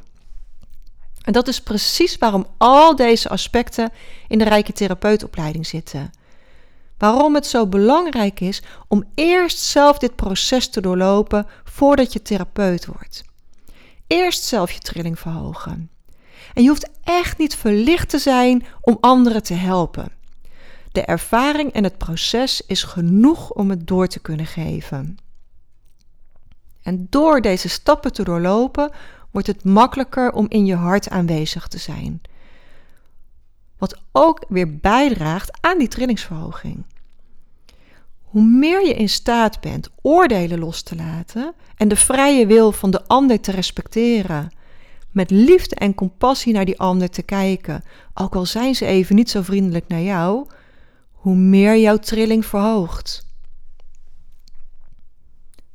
En 1.22 1.32
dat 1.32 1.48
is 1.48 1.60
precies 1.60 2.18
waarom 2.18 2.46
al 2.58 2.96
deze 2.96 3.28
aspecten 3.28 3.92
in 4.28 4.38
de 4.38 4.44
rijke 4.44 4.72
therapeutopleiding 4.72 5.66
zitten. 5.66 6.10
Waarom 6.98 7.34
het 7.34 7.46
zo 7.46 7.66
belangrijk 7.66 8.40
is 8.40 8.62
om 8.88 9.04
eerst 9.14 9.58
zelf 9.58 9.98
dit 9.98 10.16
proces 10.16 10.68
te 10.68 10.80
doorlopen 10.80 11.46
voordat 11.64 12.12
je 12.12 12.22
therapeut 12.22 12.86
wordt. 12.86 13.24
Eerst 14.06 14.44
zelf 14.44 14.70
je 14.70 14.78
trilling 14.78 15.18
verhogen. 15.18 15.90
En 16.52 16.62
je 16.62 16.68
hoeft 16.68 16.90
echt 17.02 17.38
niet 17.38 17.56
verlicht 17.56 18.08
te 18.08 18.18
zijn 18.18 18.64
om 18.80 18.98
anderen 19.00 19.42
te 19.42 19.54
helpen. 19.54 20.12
De 20.92 21.02
ervaring 21.02 21.72
en 21.72 21.84
het 21.84 21.98
proces 21.98 22.62
is 22.66 22.82
genoeg 22.82 23.50
om 23.50 23.70
het 23.70 23.86
door 23.86 24.06
te 24.06 24.20
kunnen 24.20 24.46
geven. 24.46 25.16
En 26.82 27.06
door 27.10 27.40
deze 27.40 27.68
stappen 27.68 28.12
te 28.12 28.24
doorlopen, 28.24 28.90
wordt 29.30 29.46
het 29.46 29.64
makkelijker 29.64 30.32
om 30.32 30.46
in 30.48 30.66
je 30.66 30.74
hart 30.74 31.08
aanwezig 31.08 31.68
te 31.68 31.78
zijn. 31.78 32.20
Wat 33.78 34.00
ook 34.12 34.44
weer 34.48 34.76
bijdraagt 34.76 35.58
aan 35.60 35.78
die 35.78 35.88
trillingsverhoging. 35.88 36.84
Hoe 38.22 38.42
meer 38.42 38.86
je 38.86 38.94
in 38.94 39.08
staat 39.08 39.60
bent 39.60 39.90
oordelen 40.02 40.58
los 40.58 40.82
te 40.82 40.96
laten 40.96 41.54
en 41.76 41.88
de 41.88 41.96
vrije 41.96 42.46
wil 42.46 42.72
van 42.72 42.90
de 42.90 43.06
ander 43.06 43.40
te 43.40 43.50
respecteren, 43.50 44.50
met 45.12 45.30
liefde 45.30 45.74
en 45.74 45.94
compassie 45.94 46.52
naar 46.52 46.64
die 46.64 46.78
ander 46.78 47.10
te 47.10 47.22
kijken, 47.22 47.84
ook 48.14 48.34
al 48.34 48.46
zijn 48.46 48.74
ze 48.74 48.86
even 48.86 49.16
niet 49.16 49.30
zo 49.30 49.42
vriendelijk 49.42 49.88
naar 49.88 50.00
jou, 50.00 50.46
hoe 51.12 51.34
meer 51.34 51.78
jouw 51.78 51.96
trilling 51.96 52.46
verhoogt. 52.46 53.26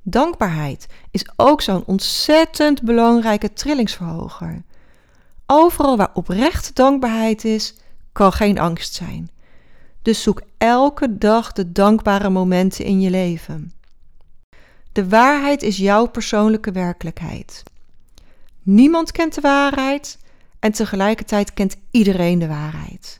Dankbaarheid 0.01 0.88
is 1.12 1.29
ook 1.36 1.62
zo'n 1.62 1.86
ontzettend 1.86 2.82
belangrijke 2.84 3.53
trillingsverhoger. 3.53 4.63
Overal 5.46 5.98
waar 5.98 6.12
oprechte 6.13 6.74
dankbaarheid 6.74 7.46
is, 7.46 7.75
kan 8.12 8.32
geen 8.34 8.60
angst 8.60 8.94
zijn. 8.94 9.29
Dus 10.01 10.22
zoek 10.22 10.41
elke 10.58 11.17
dag 11.17 11.51
de 11.51 11.72
dankbare 11.72 12.29
momenten 12.29 12.86
in 12.86 13.01
je 13.01 13.10
leven. 13.10 13.72
De 14.91 15.10
waarheid 15.10 15.62
is 15.62 15.77
jouw 15.77 16.06
persoonlijke 16.06 16.72
werkelijkheid. 16.72 17.63
Niemand 18.69 19.12
kent 19.12 19.36
de 19.36 19.41
waarheid 19.41 20.17
en 20.59 20.71
tegelijkertijd 20.71 21.53
kent 21.53 21.75
iedereen 21.91 22.39
de 22.39 22.47
waarheid. 22.47 23.19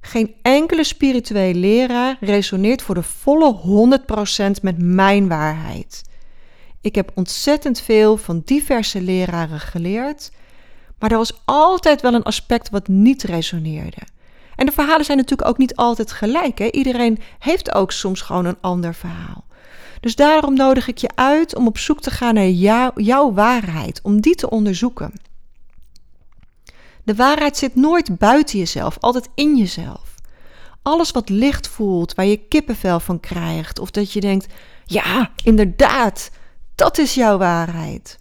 Geen 0.00 0.34
enkele 0.42 0.84
spirituele 0.84 1.58
leraar 1.58 2.16
resoneert 2.20 2.82
voor 2.82 2.94
de 2.94 3.02
volle 3.02 3.98
100% 4.58 4.62
met 4.62 4.78
mijn 4.78 5.28
waarheid. 5.28 6.02
Ik 6.80 6.94
heb 6.94 7.10
ontzettend 7.14 7.80
veel 7.80 8.16
van 8.16 8.42
diverse 8.44 9.00
leraren 9.00 9.60
geleerd, 9.60 10.30
maar 10.98 11.10
er 11.10 11.18
was 11.18 11.42
altijd 11.44 12.00
wel 12.00 12.14
een 12.14 12.22
aspect 12.22 12.70
wat 12.70 12.88
niet 12.88 13.22
resoneerde. 13.22 14.02
En 14.56 14.66
de 14.66 14.72
verhalen 14.72 15.04
zijn 15.04 15.18
natuurlijk 15.18 15.48
ook 15.48 15.58
niet 15.58 15.76
altijd 15.76 16.12
gelijk. 16.12 16.58
Hè? 16.58 16.70
Iedereen 16.70 17.18
heeft 17.38 17.74
ook 17.74 17.92
soms 17.92 18.20
gewoon 18.20 18.44
een 18.44 18.60
ander 18.60 18.94
verhaal. 18.94 19.44
Dus 20.04 20.16
daarom 20.16 20.54
nodig 20.54 20.88
ik 20.88 20.98
je 20.98 21.10
uit 21.14 21.54
om 21.54 21.66
op 21.66 21.78
zoek 21.78 22.00
te 22.00 22.10
gaan 22.10 22.34
naar 22.34 22.48
jouw 22.94 23.32
waarheid, 23.32 24.00
om 24.02 24.20
die 24.20 24.34
te 24.34 24.50
onderzoeken. 24.50 25.12
De 27.04 27.14
waarheid 27.14 27.56
zit 27.56 27.74
nooit 27.74 28.18
buiten 28.18 28.58
jezelf, 28.58 28.96
altijd 29.00 29.28
in 29.34 29.56
jezelf. 29.56 30.14
Alles 30.82 31.10
wat 31.10 31.28
licht 31.28 31.68
voelt, 31.68 32.14
waar 32.14 32.24
je 32.24 32.36
kippenvel 32.36 33.00
van 33.00 33.20
krijgt, 33.20 33.78
of 33.78 33.90
dat 33.90 34.12
je 34.12 34.20
denkt: 34.20 34.46
ja, 34.84 35.30
inderdaad, 35.44 36.30
dat 36.74 36.98
is 36.98 37.14
jouw 37.14 37.38
waarheid. 37.38 38.18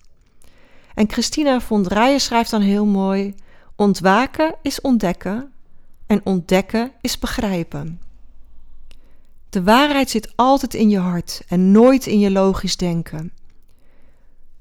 En 0.94 1.12
Christina 1.12 1.62
von 1.62 1.84
Draaien 1.84 2.22
schrijft 2.22 2.52
dan 2.52 2.62
heel 2.62 2.86
mooi: 2.86 3.36
ontwaken 3.76 4.56
is 4.62 4.82
ontdekken 4.82 5.52
en 6.08 6.22
ontdekken 6.24 6.92
is 7.02 7.20
begrijpen. 7.20 8.00
De 9.54 9.64
waarheid 9.64 10.10
zit 10.10 10.34
altijd 10.36 10.74
in 10.74 10.90
je 10.90 10.98
hart 10.98 11.42
en 11.48 11.72
nooit 11.72 12.06
in 12.06 12.20
je 12.20 12.32
logisch 12.32 12.78
denken. 12.78 13.32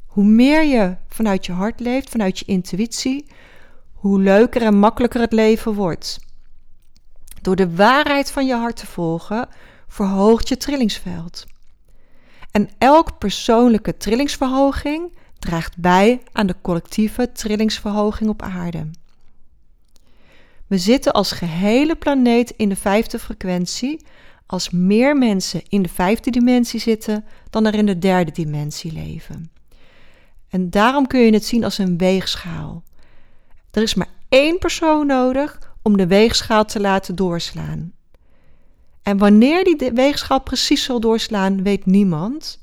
Hoe 0.06 0.24
meer 0.24 0.64
je 0.64 0.96
vanuit 1.08 1.46
je 1.46 1.52
hart 1.52 1.80
leeft, 1.80 2.10
vanuit 2.10 2.38
je 2.38 2.44
intuïtie, 2.44 3.26
hoe 3.92 4.20
leuker 4.20 4.62
en 4.62 4.78
makkelijker 4.78 5.20
het 5.20 5.32
leven 5.32 5.74
wordt. 5.74 6.18
Door 7.42 7.56
de 7.56 7.74
waarheid 7.74 8.30
van 8.30 8.46
je 8.46 8.54
hart 8.54 8.76
te 8.76 8.86
volgen, 8.86 9.48
verhoogt 9.88 10.48
je 10.48 10.56
trillingsveld. 10.56 11.46
En 12.50 12.70
elk 12.78 13.18
persoonlijke 13.18 13.96
trillingsverhoging 13.96 15.12
draagt 15.38 15.76
bij 15.76 16.22
aan 16.32 16.46
de 16.46 16.56
collectieve 16.62 17.32
trillingsverhoging 17.32 18.30
op 18.30 18.42
aarde. 18.42 18.90
We 20.66 20.78
zitten 20.78 21.12
als 21.12 21.32
gehele 21.32 21.96
planeet 21.96 22.50
in 22.50 22.68
de 22.68 22.76
vijfde 22.76 23.18
frequentie 23.18 24.06
als 24.52 24.70
meer 24.70 25.16
mensen 25.16 25.62
in 25.68 25.82
de 25.82 25.88
vijfde 25.88 26.30
dimensie 26.30 26.80
zitten 26.80 27.24
dan 27.50 27.66
er 27.66 27.74
in 27.74 27.86
de 27.86 27.98
derde 27.98 28.32
dimensie 28.32 28.92
leven. 28.92 29.50
En 30.48 30.70
daarom 30.70 31.06
kun 31.06 31.20
je 31.20 31.32
het 31.32 31.44
zien 31.44 31.64
als 31.64 31.78
een 31.78 31.98
weegschaal. 31.98 32.82
Er 33.70 33.82
is 33.82 33.94
maar 33.94 34.08
één 34.28 34.58
persoon 34.58 35.06
nodig 35.06 35.74
om 35.82 35.96
de 35.96 36.06
weegschaal 36.06 36.64
te 36.64 36.80
laten 36.80 37.14
doorslaan. 37.14 37.92
En 39.02 39.18
wanneer 39.18 39.64
die 39.64 39.90
weegschaal 39.94 40.40
precies 40.40 40.84
zal 40.84 41.00
doorslaan, 41.00 41.62
weet 41.62 41.86
niemand. 41.86 42.60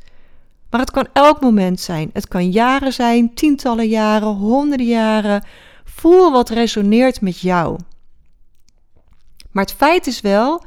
Maar 0.69 0.79
het 0.79 0.91
kan 0.91 1.07
elk 1.13 1.41
moment 1.41 1.79
zijn. 1.79 2.09
Het 2.13 2.27
kan 2.27 2.51
jaren 2.51 2.93
zijn, 2.93 3.33
tientallen 3.33 3.87
jaren, 3.87 4.27
honderden 4.27 4.87
jaren. 4.87 5.43
Voel 5.83 6.31
wat 6.31 6.49
resoneert 6.49 7.21
met 7.21 7.39
jou. 7.39 7.79
Maar 9.51 9.63
het 9.63 9.73
feit 9.73 10.07
is 10.07 10.21
wel 10.21 10.63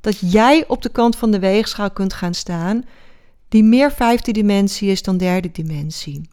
dat 0.00 0.32
jij 0.32 0.64
op 0.68 0.82
de 0.82 0.88
kant 0.88 1.16
van 1.16 1.30
de 1.30 1.38
weegschaal 1.38 1.90
kunt 1.90 2.12
gaan 2.12 2.34
staan, 2.34 2.84
die 3.48 3.62
meer 3.62 3.92
vijfde 3.92 4.32
dimensie 4.32 4.90
is 4.90 5.02
dan 5.02 5.16
derde 5.16 5.50
dimensie. 5.52 6.28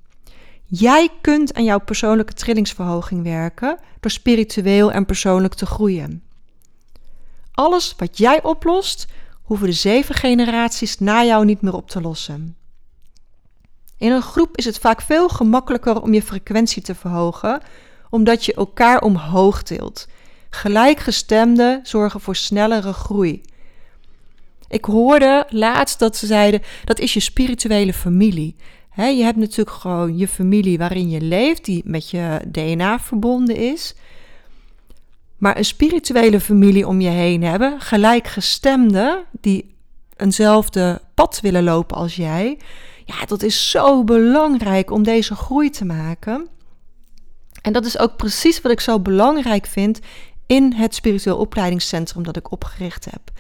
Jij 0.65 1.09
kunt 1.21 1.53
aan 1.53 1.63
jouw 1.63 1.79
persoonlijke 1.79 2.33
trillingsverhoging 2.33 3.23
werken 3.23 3.79
door 3.99 4.11
spiritueel 4.11 4.91
en 4.91 5.05
persoonlijk 5.05 5.53
te 5.53 5.65
groeien. 5.65 6.23
Alles 7.51 7.93
wat 7.97 8.17
jij 8.17 8.43
oplost, 8.43 9.07
hoeven 9.41 9.67
de 9.67 9.73
zeven 9.73 10.15
generaties 10.15 10.99
na 10.99 11.23
jou 11.23 11.45
niet 11.45 11.61
meer 11.61 11.73
op 11.73 11.89
te 11.89 12.01
lossen. 12.01 12.55
In 13.97 14.11
een 14.11 14.21
groep 14.21 14.57
is 14.57 14.65
het 14.65 14.79
vaak 14.79 15.01
veel 15.01 15.29
gemakkelijker 15.29 16.01
om 16.01 16.13
je 16.13 16.21
frequentie 16.21 16.81
te 16.81 16.95
verhogen, 16.95 17.61
omdat 18.09 18.45
je 18.45 18.53
elkaar 18.53 19.01
omhoog 19.01 19.63
tilt. 19.63 20.07
Gelijkgestemden 20.49 21.79
zorgen 21.83 22.21
voor 22.21 22.35
snellere 22.35 22.93
groei. 22.93 23.41
Ik 24.73 24.85
hoorde 24.85 25.45
laatst 25.49 25.99
dat 25.99 26.17
ze 26.17 26.25
zeiden 26.25 26.61
dat 26.83 26.99
is 26.99 27.13
je 27.13 27.19
spirituele 27.19 27.93
familie. 27.93 28.55
Je 28.95 29.23
hebt 29.23 29.37
natuurlijk 29.37 29.77
gewoon 29.77 30.17
je 30.17 30.27
familie 30.27 30.77
waarin 30.77 31.09
je 31.09 31.21
leeft, 31.21 31.65
die 31.65 31.81
met 31.85 32.09
je 32.09 32.41
DNA 32.47 32.99
verbonden 32.99 33.55
is. 33.55 33.95
Maar 35.37 35.57
een 35.57 35.65
spirituele 35.65 36.39
familie 36.39 36.87
om 36.87 37.01
je 37.01 37.09
heen 37.09 37.43
hebben, 37.43 37.81
gelijkgestemden 37.81 39.23
die 39.31 39.75
eenzelfde 40.15 41.01
pad 41.13 41.39
willen 41.41 41.63
lopen 41.63 41.97
als 41.97 42.15
jij. 42.15 42.57
Ja, 43.05 43.25
dat 43.25 43.43
is 43.43 43.69
zo 43.69 44.03
belangrijk 44.03 44.91
om 44.91 45.03
deze 45.03 45.35
groei 45.35 45.69
te 45.69 45.85
maken. 45.85 46.47
En 47.61 47.73
dat 47.73 47.85
is 47.85 47.99
ook 47.99 48.15
precies 48.15 48.61
wat 48.61 48.71
ik 48.71 48.79
zo 48.79 48.99
belangrijk 48.99 49.65
vind 49.65 49.99
in 50.47 50.73
het 50.73 50.95
spiritueel 50.95 51.37
opleidingscentrum 51.37 52.23
dat 52.23 52.37
ik 52.37 52.51
opgericht 52.51 53.05
heb. 53.05 53.31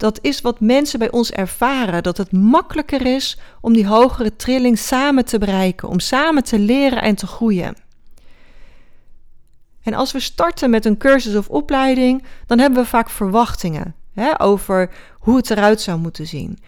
Dat 0.00 0.18
is 0.22 0.40
wat 0.40 0.60
mensen 0.60 0.98
bij 0.98 1.10
ons 1.10 1.30
ervaren: 1.30 2.02
dat 2.02 2.16
het 2.16 2.32
makkelijker 2.32 3.06
is 3.06 3.38
om 3.60 3.72
die 3.72 3.86
hogere 3.86 4.36
trilling 4.36 4.78
samen 4.78 5.24
te 5.24 5.38
bereiken, 5.38 5.88
om 5.88 6.00
samen 6.00 6.44
te 6.44 6.58
leren 6.58 7.02
en 7.02 7.14
te 7.14 7.26
groeien. 7.26 7.74
En 9.82 9.94
als 9.94 10.12
we 10.12 10.20
starten 10.20 10.70
met 10.70 10.84
een 10.84 10.96
cursus 10.96 11.34
of 11.34 11.48
opleiding, 11.48 12.24
dan 12.46 12.58
hebben 12.58 12.82
we 12.82 12.88
vaak 12.88 13.10
verwachtingen 13.10 13.94
hè, 14.12 14.40
over 14.40 14.90
hoe 15.18 15.36
het 15.36 15.50
eruit 15.50 15.80
zou 15.80 15.98
moeten 15.98 16.26
zien. 16.26 16.58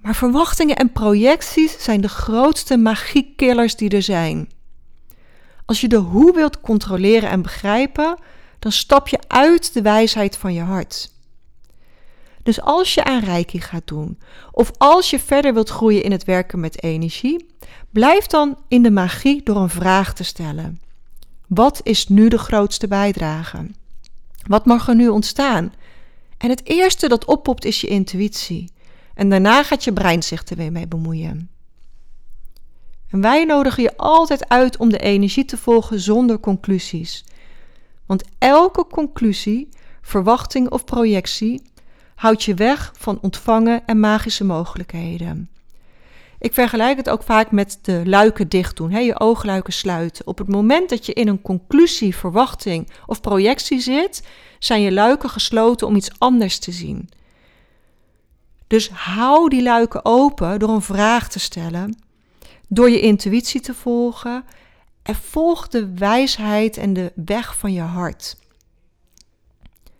Maar 0.00 0.14
verwachtingen 0.14 0.76
en 0.76 0.92
projecties 0.92 1.82
zijn 1.82 2.00
de 2.00 2.08
grootste 2.08 2.76
magiekillers 2.76 3.76
die 3.76 3.90
er 3.90 4.02
zijn. 4.02 4.50
Als 5.64 5.80
je 5.80 5.88
de 5.88 5.96
hoe 5.96 6.34
wilt 6.34 6.60
controleren 6.60 7.30
en 7.30 7.42
begrijpen, 7.42 8.18
dan 8.58 8.72
stap 8.72 9.08
je 9.08 9.18
uit 9.26 9.74
de 9.74 9.82
wijsheid 9.82 10.36
van 10.36 10.54
je 10.54 10.62
hart. 10.62 11.16
Dus 12.48 12.60
als 12.60 12.94
je 12.94 13.04
aan 13.04 13.24
reiki 13.24 13.60
gaat 13.60 13.86
doen, 13.86 14.18
of 14.52 14.70
als 14.78 15.10
je 15.10 15.18
verder 15.18 15.54
wilt 15.54 15.68
groeien 15.68 16.02
in 16.02 16.12
het 16.12 16.24
werken 16.24 16.60
met 16.60 16.82
energie, 16.82 17.46
blijf 17.90 18.26
dan 18.26 18.58
in 18.68 18.82
de 18.82 18.90
magie 18.90 19.42
door 19.42 19.56
een 19.56 19.68
vraag 19.68 20.14
te 20.14 20.24
stellen. 20.24 20.80
Wat 21.46 21.80
is 21.82 22.08
nu 22.08 22.28
de 22.28 22.38
grootste 22.38 22.88
bijdrage? 22.88 23.66
Wat 24.46 24.66
mag 24.66 24.88
er 24.88 24.94
nu 24.94 25.08
ontstaan? 25.08 25.72
En 26.38 26.50
het 26.50 26.66
eerste 26.66 27.08
dat 27.08 27.24
oppopt 27.24 27.64
is 27.64 27.80
je 27.80 27.86
intuïtie. 27.86 28.70
En 29.14 29.28
daarna 29.28 29.62
gaat 29.62 29.84
je 29.84 29.92
brein 29.92 30.22
zich 30.22 30.48
er 30.48 30.56
weer 30.56 30.72
mee 30.72 30.88
bemoeien. 30.88 31.50
En 33.10 33.20
wij 33.20 33.44
nodigen 33.44 33.82
je 33.82 33.96
altijd 33.96 34.48
uit 34.48 34.76
om 34.76 34.88
de 34.90 34.98
energie 34.98 35.44
te 35.44 35.56
volgen 35.56 36.00
zonder 36.00 36.40
conclusies. 36.40 37.24
Want 38.06 38.24
elke 38.38 38.86
conclusie, 38.86 39.68
verwachting 40.02 40.70
of 40.70 40.84
projectie 40.84 41.62
houdt 42.18 42.44
je 42.44 42.54
weg 42.54 42.92
van 42.96 43.18
ontvangen 43.20 43.86
en 43.86 44.00
magische 44.00 44.44
mogelijkheden. 44.44 45.50
Ik 46.38 46.54
vergelijk 46.54 46.96
het 46.96 47.10
ook 47.10 47.22
vaak 47.22 47.50
met 47.50 47.78
de 47.82 48.02
luiken 48.04 48.48
dicht 48.48 48.76
doen, 48.76 48.90
hè, 48.90 48.98
je 48.98 49.20
oogluiken 49.20 49.72
sluiten. 49.72 50.26
Op 50.26 50.38
het 50.38 50.48
moment 50.48 50.88
dat 50.88 51.06
je 51.06 51.12
in 51.12 51.28
een 51.28 51.42
conclusie, 51.42 52.16
verwachting 52.16 52.90
of 53.06 53.20
projectie 53.20 53.80
zit, 53.80 54.26
zijn 54.58 54.80
je 54.80 54.92
luiken 54.92 55.30
gesloten 55.30 55.86
om 55.86 55.96
iets 55.96 56.10
anders 56.18 56.58
te 56.58 56.72
zien. 56.72 57.10
Dus 58.66 58.90
hou 58.90 59.48
die 59.48 59.62
luiken 59.62 60.04
open 60.04 60.58
door 60.58 60.70
een 60.70 60.82
vraag 60.82 61.28
te 61.28 61.38
stellen, 61.38 61.98
door 62.68 62.90
je 62.90 63.00
intuïtie 63.00 63.60
te 63.60 63.74
volgen 63.74 64.44
en 65.02 65.14
volg 65.14 65.68
de 65.68 65.94
wijsheid 65.94 66.76
en 66.76 66.92
de 66.92 67.12
weg 67.14 67.56
van 67.56 67.72
je 67.72 67.80
hart. 67.80 68.36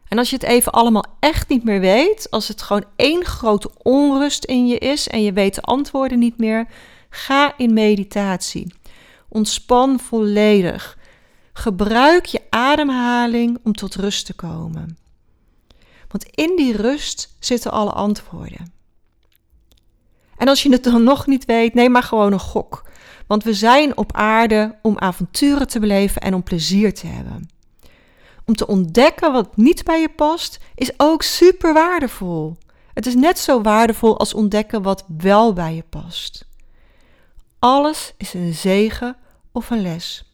En 0.09 0.19
als 0.19 0.31
je 0.31 0.37
het 0.37 0.45
even 0.45 0.73
allemaal 0.73 1.05
echt 1.21 1.49
niet 1.49 1.65
meer 1.65 1.81
weet, 1.81 2.31
als 2.31 2.49
het 2.49 2.63
gewoon 2.63 2.85
één 2.97 3.25
grote 3.25 3.71
onrust 3.83 4.45
in 4.45 4.67
je 4.67 4.79
is 4.79 5.09
en 5.09 5.23
je 5.23 5.33
weet 5.33 5.55
de 5.55 5.63
antwoorden 5.63 6.19
niet 6.19 6.39
meer, 6.39 6.67
ga 7.11 7.55
in 7.57 7.73
meditatie. 7.73 8.75
Ontspan 9.29 10.01
volledig. 10.01 10.99
Gebruik 11.53 12.25
je 12.25 12.41
ademhaling 12.51 13.59
om 13.63 13.73
tot 13.73 13.95
rust 13.95 14.27
te 14.27 14.35
komen. 14.35 14.99
Want 16.09 16.25
in 16.25 16.57
die 16.57 16.77
rust 16.77 17.37
zitten 17.39 17.71
alle 17.71 17.93
antwoorden. 17.93 18.73
En 20.37 20.49
als 20.49 20.63
je 20.63 20.73
het 20.73 20.85
dan 20.85 21.03
nog 21.03 21.27
niet 21.27 21.45
weet, 21.45 21.75
neem 21.75 21.91
maar 21.91 22.03
gewoon 22.03 22.33
een 22.33 22.41
gok. 22.41 22.91
Want 23.27 23.45
we 23.45 23.55
zijn 23.55 23.97
op 23.97 24.13
aarde 24.13 24.79
om 24.83 24.99
avonturen 24.99 25.69
te 25.69 25.79
beleven 25.79 26.23
en 26.23 26.35
om 26.35 26.43
plezier 26.43 26.95
te 26.95 27.07
hebben 27.07 27.49
om 28.49 28.55
te 28.55 28.67
ontdekken 28.67 29.33
wat 29.33 29.57
niet 29.57 29.85
bij 29.85 30.01
je 30.01 30.09
past, 30.09 30.59
is 30.75 30.93
ook 30.97 31.23
super 31.23 31.73
waardevol. 31.73 32.57
Het 32.95 33.07
is 33.07 33.15
net 33.15 33.39
zo 33.39 33.61
waardevol 33.61 34.19
als 34.19 34.35
ontdekken 34.35 34.83
wat 34.83 35.05
wel 35.19 35.53
bij 35.53 35.75
je 35.75 35.85
past. 35.89 36.47
Alles 37.59 38.15
is 38.17 38.35
een 38.35 38.55
zegen 38.55 39.17
of 39.53 39.71
een 39.71 39.83
les. 39.83 40.25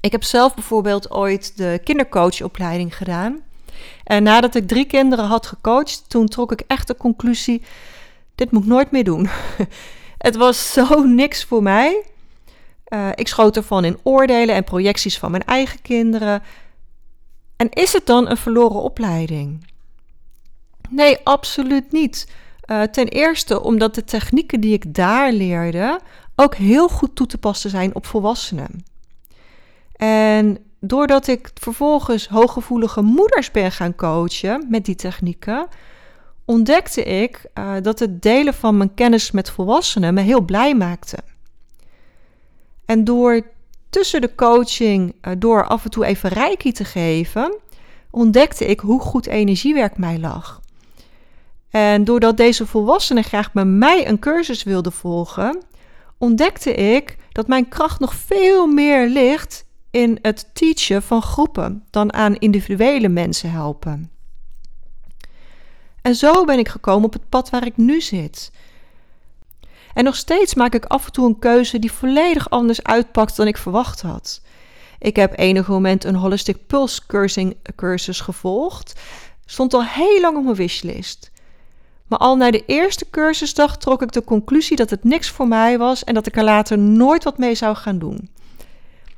Ik 0.00 0.12
heb 0.12 0.22
zelf 0.24 0.54
bijvoorbeeld 0.54 1.10
ooit 1.10 1.56
de 1.56 1.80
kindercoachopleiding 1.84 2.96
gedaan. 2.96 3.40
En 4.04 4.22
nadat 4.22 4.54
ik 4.54 4.68
drie 4.68 4.84
kinderen 4.84 5.24
had 5.24 5.46
gecoacht, 5.46 6.04
toen 6.08 6.26
trok 6.26 6.52
ik 6.52 6.62
echt 6.66 6.86
de 6.86 6.96
conclusie: 6.96 7.62
dit 8.34 8.50
moet 8.50 8.62
ik 8.62 8.68
nooit 8.68 8.90
meer 8.90 9.04
doen. 9.04 9.28
Het 10.18 10.36
was 10.36 10.72
zo 10.72 11.02
niks 11.02 11.44
voor 11.44 11.62
mij. 11.62 12.02
Uh, 12.88 13.08
ik 13.14 13.28
schoot 13.28 13.56
ervan 13.56 13.84
in 13.84 13.98
oordelen 14.02 14.54
en 14.54 14.64
projecties 14.64 15.18
van 15.18 15.30
mijn 15.30 15.44
eigen 15.44 15.82
kinderen. 15.82 16.42
En 17.56 17.70
is 17.70 17.92
het 17.92 18.06
dan 18.06 18.30
een 18.30 18.36
verloren 18.36 18.82
opleiding? 18.82 19.66
Nee, 20.88 21.18
absoluut 21.24 21.92
niet. 21.92 22.28
Uh, 22.66 22.82
ten 22.82 23.08
eerste 23.08 23.62
omdat 23.62 23.94
de 23.94 24.04
technieken 24.04 24.60
die 24.60 24.72
ik 24.72 24.94
daar 24.94 25.32
leerde 25.32 26.00
ook 26.36 26.54
heel 26.54 26.88
goed 26.88 27.16
toe 27.16 27.26
te 27.26 27.38
passen 27.38 27.70
zijn 27.70 27.94
op 27.94 28.06
volwassenen. 28.06 28.84
En 29.96 30.58
doordat 30.80 31.26
ik 31.26 31.50
vervolgens 31.54 32.28
hooggevoelige 32.28 33.02
moeders 33.02 33.50
ben 33.50 33.72
gaan 33.72 33.94
coachen 33.94 34.66
met 34.68 34.84
die 34.84 34.94
technieken, 34.94 35.66
ontdekte 36.44 37.02
ik 37.02 37.46
uh, 37.54 37.74
dat 37.82 37.98
het 37.98 38.22
delen 38.22 38.54
van 38.54 38.76
mijn 38.76 38.94
kennis 38.94 39.30
met 39.30 39.50
volwassenen 39.50 40.14
me 40.14 40.20
heel 40.20 40.40
blij 40.40 40.74
maakte. 40.74 41.18
En 42.84 43.04
door 43.04 43.42
tussen 43.96 44.20
de 44.20 44.34
coaching, 44.34 45.14
uh, 45.22 45.32
door 45.38 45.66
af 45.66 45.84
en 45.84 45.90
toe 45.90 46.04
even 46.04 46.30
reiki 46.30 46.72
te 46.72 46.84
geven, 46.84 47.58
ontdekte 48.10 48.66
ik 48.66 48.80
hoe 48.80 49.00
goed 49.00 49.26
energiewerk 49.26 49.98
mij 49.98 50.18
lag. 50.18 50.60
En 51.70 52.04
doordat 52.04 52.36
deze 52.36 52.66
volwassenen 52.66 53.24
graag 53.24 53.52
bij 53.52 53.64
mij 53.64 54.08
een 54.08 54.18
cursus 54.18 54.62
wilden 54.62 54.92
volgen, 54.92 55.62
ontdekte 56.18 56.74
ik 56.74 57.16
dat 57.32 57.48
mijn 57.48 57.68
kracht 57.68 58.00
nog 58.00 58.14
veel 58.14 58.66
meer 58.66 59.08
ligt 59.08 59.64
in 59.90 60.18
het 60.22 60.50
teachen 60.52 61.02
van 61.02 61.22
groepen 61.22 61.84
dan 61.90 62.12
aan 62.12 62.36
individuele 62.36 63.08
mensen 63.08 63.50
helpen. 63.50 64.10
En 66.02 66.14
zo 66.14 66.44
ben 66.44 66.58
ik 66.58 66.68
gekomen 66.68 67.04
op 67.04 67.12
het 67.12 67.28
pad 67.28 67.50
waar 67.50 67.66
ik 67.66 67.76
nu 67.76 68.00
zit. 68.00 68.50
En 69.96 70.04
nog 70.04 70.16
steeds 70.16 70.54
maak 70.54 70.74
ik 70.74 70.84
af 70.84 71.06
en 71.06 71.12
toe 71.12 71.26
een 71.26 71.38
keuze 71.38 71.78
die 71.78 71.92
volledig 71.92 72.50
anders 72.50 72.82
uitpakt 72.82 73.36
dan 73.36 73.46
ik 73.46 73.56
verwacht 73.56 74.02
had. 74.02 74.40
Ik 74.98 75.16
heb 75.16 75.38
enig 75.38 75.68
moment 75.68 76.04
een 76.04 76.14
Holistic 76.14 76.66
Pulse 76.66 77.02
cursus 77.76 78.20
gevolgd. 78.20 79.00
Stond 79.44 79.74
al 79.74 79.84
heel 79.84 80.20
lang 80.20 80.36
op 80.36 80.44
mijn 80.44 80.56
wishlist. 80.56 81.30
Maar 82.06 82.18
al 82.18 82.36
na 82.36 82.50
de 82.50 82.64
eerste 82.66 83.10
cursusdag 83.10 83.76
trok 83.76 84.02
ik 84.02 84.12
de 84.12 84.24
conclusie 84.24 84.76
dat 84.76 84.90
het 84.90 85.04
niks 85.04 85.30
voor 85.30 85.48
mij 85.48 85.78
was 85.78 86.04
en 86.04 86.14
dat 86.14 86.26
ik 86.26 86.36
er 86.36 86.44
later 86.44 86.78
nooit 86.78 87.24
wat 87.24 87.38
mee 87.38 87.54
zou 87.54 87.76
gaan 87.76 87.98
doen. 87.98 88.30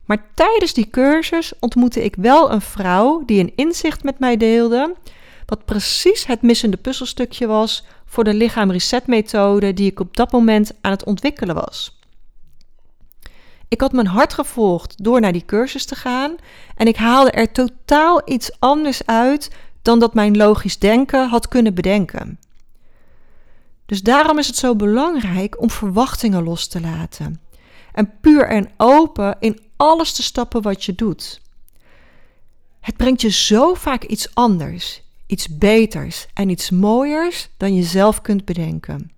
Maar 0.05 0.27
tijdens 0.35 0.73
die 0.73 0.91
cursus 0.91 1.53
ontmoette 1.61 2.05
ik 2.05 2.15
wel 2.19 2.53
een 2.53 2.61
vrouw 2.61 3.23
die 3.27 3.41
een 3.41 3.53
inzicht 3.57 4.03
met 4.03 4.19
mij 4.19 4.37
deelde, 4.37 4.95
wat 5.47 5.65
precies 5.65 6.27
het 6.27 6.43
missende 6.43 6.77
puzzelstukje 6.77 7.47
was 7.47 7.85
voor 8.09 8.25
de 8.25 8.35
lichaam 8.35 8.71
reset 8.71 9.07
methode 9.07 9.75
die 9.75 9.91
ik 9.91 10.01
op 10.01 10.17
dat 10.17 10.33
moment 10.33 10.73
aan 10.81 10.91
het 10.91 11.05
ontwikkelen 11.05 11.55
was. 11.55 11.99
Ik 13.69 13.81
had 13.81 13.93
mijn 13.93 14.07
hart 14.07 14.35
gevolgd 14.35 15.05
door 15.05 15.21
naar 15.21 15.33
die 15.33 15.45
cursus 15.45 15.85
te 15.85 15.95
gaan 15.95 16.37
en 16.75 16.87
ik 16.87 16.97
haalde 16.97 17.31
er 17.31 17.53
totaal 17.53 18.23
iets 18.25 18.51
anders 18.59 19.07
uit 19.07 19.51
dan 19.83 19.99
dat 19.99 20.15
mijn 20.15 20.37
logisch 20.37 20.79
denken 20.79 21.29
had 21.29 21.49
kunnen 21.49 21.75
bedenken. 21.75 22.39
Dus 23.87 24.03
daarom 24.03 24.39
is 24.39 24.47
het 24.47 24.57
zo 24.57 24.77
belangrijk 24.77 25.61
om 25.61 25.71
verwachtingen 25.71 26.43
los 26.43 26.67
te 26.67 26.81
laten 26.81 27.41
en 27.93 28.19
puur 28.21 28.49
en 28.49 28.71
open 28.77 29.37
in 29.41 29.61
alles 29.77 30.13
te 30.13 30.23
stappen 30.23 30.63
wat 30.63 30.85
je 30.85 30.95
doet. 30.95 31.41
Het 32.81 32.97
brengt 32.97 33.21
je 33.21 33.31
zo 33.31 33.75
vaak 33.75 34.05
iets 34.05 34.35
anders, 34.35 35.03
iets 35.29 35.59
beters 35.59 36.27
en 36.35 36.49
iets 36.49 36.71
mooiers 36.71 37.49
dan 37.57 37.75
je 37.75 37.83
zelf 37.83 38.21
kunt 38.21 38.45
bedenken. 38.45 39.11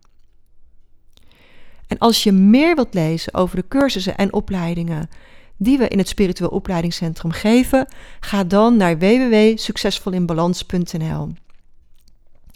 En 1.87 1.99
als 1.99 2.23
je 2.23 2.33
meer 2.33 2.75
wilt 2.75 2.95
lezen 2.95 3.35
over 3.35 3.57
de 3.57 3.69
cursussen 3.69 4.17
en 4.17 4.33
opleidingen 4.33 5.09
die 5.57 5.79
we 5.79 5.89
in 5.89 5.99
het 5.99 6.09
Spiritueel 6.09 6.51
Opleidingscentrum 6.51 7.31
geven, 7.31 7.89
ga 8.21 8.45
dan 8.45 8.77
naar 8.77 8.99
www.succesvolinbalans.nl. 8.99 11.33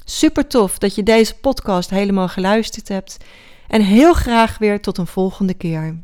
Super 0.04 0.46
tof 0.46 0.78
dat 0.78 0.94
je 0.94 1.02
deze 1.02 1.34
podcast 1.34 1.90
helemaal 1.90 2.28
geluisterd 2.28 2.88
hebt. 2.88 3.16
En 3.68 3.82
heel 3.82 4.14
graag 4.14 4.58
weer 4.58 4.80
tot 4.80 4.98
een 4.98 5.06
volgende 5.06 5.54
keer. 5.54 5.98